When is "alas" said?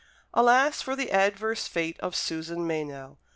0.33-0.81